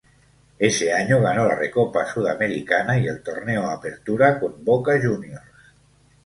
Ese 0.57 0.91
año 0.93 1.21
ganó 1.21 1.47
la 1.47 1.53
Recopa 1.53 2.07
Sudamericana 2.11 2.97
y 2.97 3.05
el 3.05 3.21
Torneo 3.21 3.69
Apertura 3.69 4.39
con 4.39 4.65
Boca 4.65 4.99
Juniors. 4.99 5.43